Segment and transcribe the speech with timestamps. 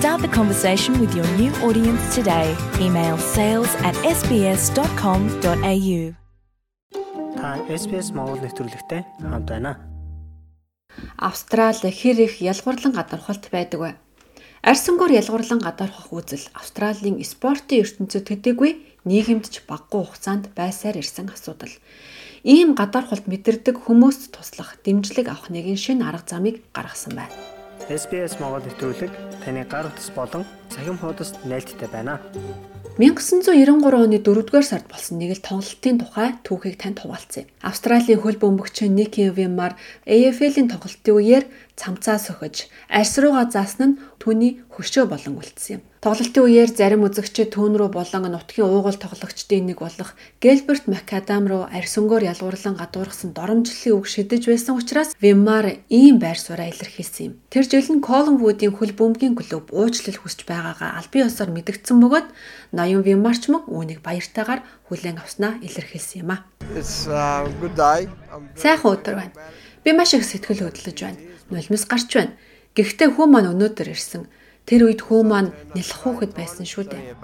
[0.00, 2.56] Start the conversation with your new audience today.
[2.80, 6.00] Email sales at sbs.com.au.
[7.36, 9.76] Та SBS Монгол нэвтрүүлэгтэй хамт байна.
[11.20, 13.90] Австрали хэр их ялгуурлан гадуурхалт байдаг вэ?
[14.64, 21.76] Арьсангоор ялгуурлан гадуурхах үзэл Австралийн спортын ертөнцид төдийгүй нийгэмд ч багагүй хугацаанд байсаар ирсэн асуудал.
[22.40, 27.59] Ийм гадуурхалт мэдэрдэг хүмүүст туслах дэмжлэг авах нэгэн шинэ арга замыг гаргасан байна.
[27.90, 29.10] SBS Монгол нэвтрүүлэг
[29.42, 32.22] таны гар утас болон цахим хуудасд нээлттэй байна.
[33.02, 37.50] 1993 оны 4-р сард болсон нэг л тоглолтын тухай түүхийг танд хуваалцъя.
[37.58, 39.74] Австралийн хөл бөмбөгч Ники Вимар
[40.06, 45.89] AFL-ийн тоглолтын үеэр цамцаа сөхөж, арьс руугаа заасан нь түүний хөшөө болон үлдсэн юм.
[46.00, 51.68] Тоглолтын үеэр зарим үзэгчид түүн рүү болон нутгийн уугуул тоглогчдын нэг болох Гелберт Макадам руу
[51.68, 57.34] арьс өнгөөр ялгуурлан гадуурхсан доромжлолын үг шидэж байсан учраас Вимар ийм байр сууриа илэрхийлсэн юм.
[57.52, 62.28] Тэр жил нь Коллинвудын хөл бөмбөгийн клуб уучлал хүсэж байгаагаа албан ёсоор мэдгдсэн бөгөөд
[62.72, 66.48] ноён Вимарч мөн үүнийг баяртайгаар хүлээн авснаа илэрхийлсэн юм а.
[68.32, 69.36] I'm Сайхан өдөр байна.
[69.84, 71.20] Би маш их сэтгэл хөдлөж байна.
[71.52, 72.32] Нулимс гарч байна.
[72.72, 74.39] Гэхдээ хүү маань өнөөдөр ирсэн.
[74.68, 77.16] Тэр үед хүү маань нэлх хүүхэд байсан шүү дээ.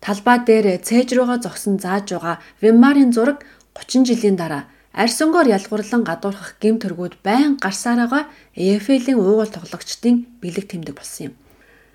[0.00, 3.44] Талбай дээр цээж руугаа зогсон зааж байгаа Вимарын зураг
[3.76, 8.26] 30 жилийн дараа арьсангоор ялгуурлан гадуурхах гэм төргүүд байн гарсараагаа
[8.58, 11.34] EFL-ийн уугуул тоглогчдын бэлэг тэмдэг болсон юм.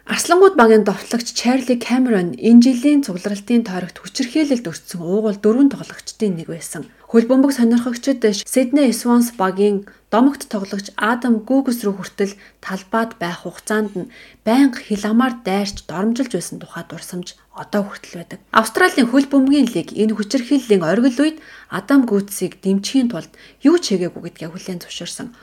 [0.06, 6.45] Арслангууд багийн довтлогч Чарли Камерон энэ жилийн цугларалтын тойрогт хүчирхийлэлд өртсөн уугуул дөрвөн тоглогчдын нэг
[6.53, 6.86] байсан.
[7.09, 14.12] Хөлбөмбөг сонирхогчид Сидней Swans багийн домогт тоглогч Адам Гүгс рүү хүртэл талбайд байх хугацаанд нь
[14.46, 18.40] байнга хил амаар дайрч доромжилж байсан тухай дурсамж одоо хүртэл байдаг.
[18.53, 21.38] Австралийн хөлбөмбөгийн лиг энэ хүчирхийллийн оргил үед
[21.74, 23.34] Адам Гүгсийг дэмжихийн тулд
[23.66, 25.34] юу ч хийгээгүй гэдгээ хүлээн зөвшөөрсөн.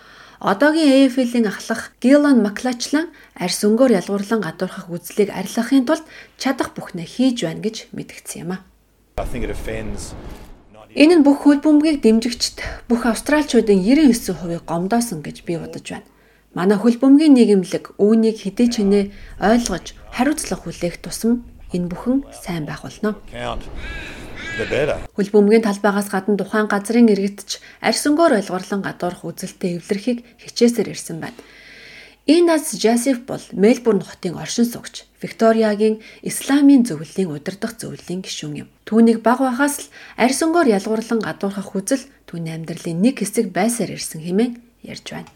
[0.43, 6.03] Одоогийн AFL-ийн ахлах Гиллан Маклачлан арьс өнгөөр ялгуурлан гадуурхах үзлийг арилгахын тулд
[6.35, 8.67] чадах бүхнээ хийж байна гэж мэдгдсэн юм а.
[10.99, 12.59] Энэ нь бүх хөл бөмбөгийг дэмжигчд
[12.91, 16.11] бүх австралчуудын 99% гомдоосон гэж би бодож байна.
[16.59, 22.67] Манай хөл бөмбөгийн нийгэмлэг үүнийг хэдий ч нэ ойлгож хариуцлага хүлээх тусам энэ бүхэн сайн
[22.67, 23.15] байх болно.
[24.53, 24.99] Count the better.
[25.17, 31.39] Хөл бөмбөгийн талбайгаас гадна тухайн газрын иргэдч арьсангоор ойлгорлон гадуурх үзэлтэй эвлэрхийг хичээсээр ирсэн байна.
[32.27, 35.05] Инас Жасиф бол Мельбурн хотын оршин суугч.
[35.23, 38.69] Викториягийн Исламын зөвлөлийн удирдах зөвлөлийн гишүүн юм.
[38.87, 44.55] Түүнийг баг байхаас л арьсангоор ялгуурлан гадуурхах үзэл түүний амьдралын нэг хэсэг байсаар ирсэн хэмээн
[44.87, 45.31] ярьж байна.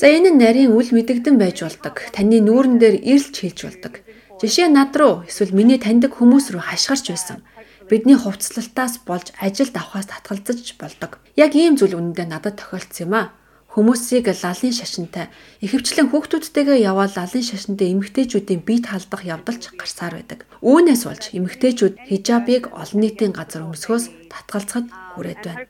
[0.00, 2.08] За энэ нь нарийн үл мэдэгдэн байж болдог.
[2.16, 4.00] Таны нүүрэн дээр ирэлж хийж болдог.
[4.42, 7.46] Жишээ над руу эсвэл миний таньдаг хүмүүс рүү хашгирч байсан.
[7.86, 11.22] Бидний хувцлалтаас болж ажилд авахаас татгалзаж болдог.
[11.38, 13.26] Яг ийм зүйл үнэндээ надад тохиолдсон юм аа.
[13.70, 15.30] Хүмүүсийг лалын шашинтай
[15.62, 20.44] ихэвчлэн хүүхдүүдтэйгээ яваад лалын шашинтай эмэгтэйчүүдийн бие талдах явдалч гарсаар байдаг.
[20.58, 25.64] Үүнээс болж эмэгтэйчүүд хижабыг олон нийтийн газар өмсгөөс татгалзахад хүрээд байна.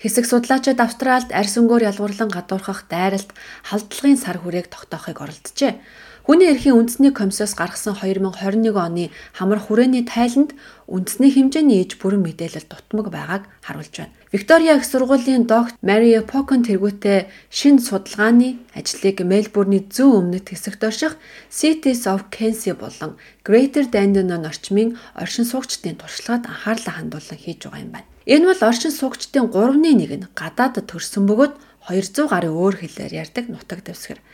[0.00, 3.28] Хэсэг судлаачид Австральд арьс өнгөөр ялгуурлан гадуурхах дайралт
[3.68, 5.76] халдлагын сар хүрээг тогтоохыг оролджээ.
[6.24, 10.56] Хүний эрхийн үндэсний комиссоос гаргасан 2021 оны хамар хүрээний тайланд
[10.88, 14.16] үндэсний хэмжээний ээж бүрэн мэдээлэл дутмаг байгааг харуулж байна.
[14.32, 21.20] Виктория их сургуулийн догт Мария Покон тэргүүтээ шинэ судалгааны ажлыг Мельбурний зүүн өмнөд хэсэгт орших
[21.52, 27.92] Cities of Kensi болон Greater Dandenong орчмын оршин суугчдын туршлагад анхаарлаа хандуулан хийж байгаа юм
[27.92, 28.08] байна.
[28.24, 31.52] Энэ бол оршин суугчдын 3-ны 1 нь гадаадд төрсөн бөгөөд
[31.84, 34.24] 200 гаруй өөр хэлээр ярьдаг нутаг дэвсгэр.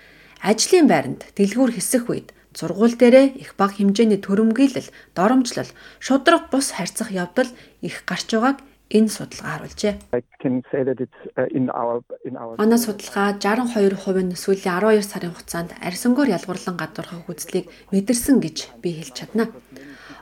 [0.40, 5.70] Ажлын байранд дэлгүүр хэсэх үед сургууль дээрээ их бага хэмжээний төрөмгийлэл, доромжлол,
[6.00, 7.48] шудраг бус харьцах явдал
[7.84, 8.58] их гарч байгааг
[8.90, 9.94] энэ судалгаа харуулжээ.
[10.10, 10.24] Uh,
[12.58, 18.98] Манай судалгаа 62% нь сүүлийн 12 сарын хугацаанд арьсангоор ялгуурлан гадуурхах үзлийг мэдэрсэн гэж би
[18.98, 19.46] хэлж чадна.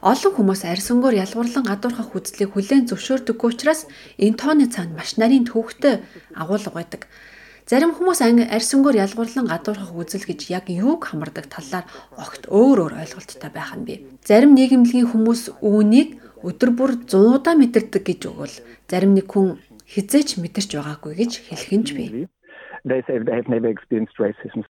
[0.05, 3.89] Олон хүмүүс арьсангоор ялгуурлан гадуурхах үзлийг хүлээн зөвшөөрдөггүй учраас
[4.21, 6.05] энэ тооны цаана маш нарийн төвхтэй
[6.37, 7.09] агуулга байдаг.
[7.69, 11.85] Зарим хүмүүс анги арьсангоор ялгуурлан гадуурхах үзэл гэж яг юуг хамардаг талаар
[12.17, 13.99] огт өөр өөр ойлголттой байх нь бий.
[14.25, 16.17] Зарим нийгэмлэгийн хүмүүс үүнийг
[16.49, 18.57] өдөр бүр 100 удаа мэдэрдэг гэж өгвөл
[18.89, 22.09] зарим нэг хүн хизээч мэдэрч байгаагүй гэж хэлэх нь ч бий.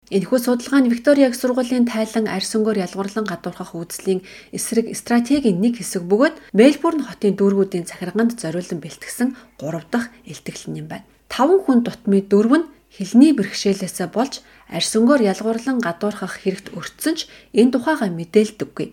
[0.09, 6.09] Энэхүү судалгаа нь Виктория их сургуулийн тайлан арьсангоор ялгуурлан гадуурхах үйлслийн эсрэг стратегийн нэг хэсэг
[6.09, 11.06] бөгөөд Мельбурн хотын дүүргүүдийн захиргаанд зориулан бэлтгэсэн 3 дахь илтгэл юм байна.
[11.30, 17.19] 5 хүн дутмын 4 нь хилний бэрхшээлээсээ болж арьсангоор ялгуурлан гадуурхах хэрэгт өртсөн ч
[17.53, 18.88] энэ тухайга мэдээлдэггүй.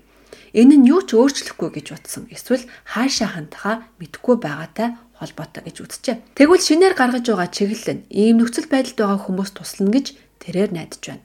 [0.56, 2.24] Энэ нь юу ч өөрчлөхгүй гэж утсан.
[2.32, 6.16] Эсвэл хаашаа хандхаа мэдэхгүй байгаатай холбоотой гэж үзжээ.
[6.36, 10.06] Тэгвэл шинээр гаргаж байгаа чиглэл нь ийм нөхцөл байдалд байгаа хүмүүс туслана гэж
[10.40, 11.24] тэрээр найдаж байна.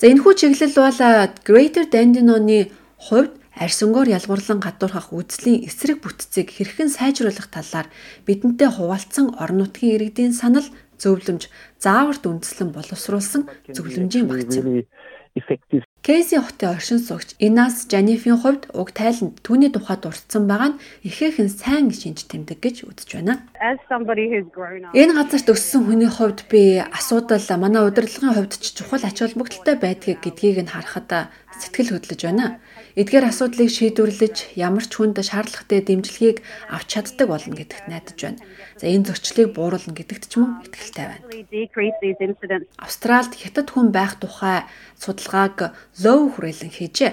[0.00, 1.00] За энэхүү чиглэл бол
[1.44, 7.88] Greater Dandenong-ы хувьд арьсангоор ялгуурлан гадуурхах үзлийн эсрэг бүтцийг хэрхэн сайжруулах талаар
[8.26, 10.66] бидэнтэй хуваалцсан орон нутгийн иргэдийн санал
[11.02, 11.48] зөвлөмж
[11.80, 13.42] зааварт үндэслэн боловсруулсан
[13.74, 14.84] зөвлөмжийн багц юм
[15.34, 15.89] effective.
[16.10, 21.46] Кейси хотын оршин суугч Инас Жанифийн хувьд уг тайланд түүний тухай дурдсан байгаа нь ихээхэн
[21.46, 23.46] сайн шинж тэмдэг гэж үзэж байна.
[24.90, 30.18] Энэ газарт өссөн хүний хувьд би асуудал манай удирдлагын хувьд ч чухал ач холбогдолтой байдгийг
[30.18, 31.30] гэдгийг нь харахад
[31.60, 32.58] сэтгэл хөдлөж байна.
[32.98, 36.42] Эдгээр асуудлыг шийдвэрлэж ямар ч хүнд шаардлагатай дэмжлэгийг
[36.74, 38.42] авч чаддаг болно гэдэгт найдаж байна.
[38.80, 42.66] За энэ зөрчлийг бууруулна гэдэгт ч мөн итгэлтэй байна.
[42.82, 44.66] Австралид хятад хүн байх тухай
[44.98, 47.12] судалгааг Лоу хүрээлэн хийжээ.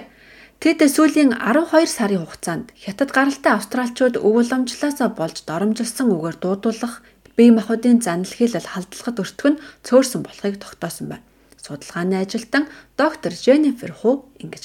[0.58, 7.06] Тэд сүүлийн 12 сарын хугацаанд хятад гаралтай австралчууд өв уламжлалаасаа болж доромжилсан үгээр дуудуулах
[7.38, 11.26] бие махбодын занал хийлэл халдлагад өртгөх нь цөөрсөн болохыг тогтоосон байна.
[11.62, 12.66] Судалгааны ажилтан
[12.98, 14.64] доктор Jennifer Hu ингэж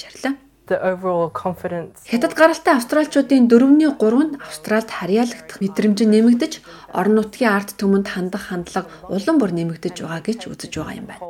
[1.30, 6.52] confidence Хятад гаралтай австралчуудын 4-ний 3 нь Австралид харьяалагдах мэдрэмж нэмэгдэж,
[6.96, 11.20] орон нутгийн ард түмэнд хандах хандлага улам бүр нэмэгдэж байгаа гэж үзэж байгаа юм байна.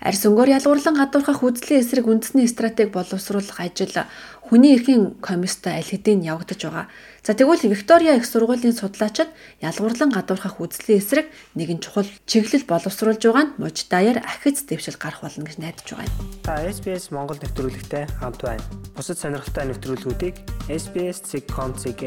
[0.00, 4.04] Арьс өнгөөр ялгуурлан гадуурхах үзлийн эсрэг үндэсний стратеги боловсруулах ажил
[4.44, 6.86] хүний эрхийн комисстой аль хэдийн явагдаж байгаа.
[7.24, 9.26] За тэгвэл Виктория их сургуулийн судлаачид
[9.64, 11.26] ялгуурлан гадуурхах үзлийн эсрэг
[11.56, 16.06] нэгэн чухал чиглэл боловсруулж байгаа нь муж даяар ахиц дэвшил гарах болно гэж найдаж байгаа
[16.06, 16.14] юм.
[16.44, 18.62] Та SBS Монгол нэвтрүүлэгтэй хамт байна.
[18.94, 20.36] Бусад сонирхолтой нэвтрүүлгүүдийг
[20.70, 22.04] SBS.com.cg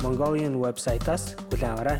[0.00, 1.98] Mongolian вебсайтаас хүлээн аваарай.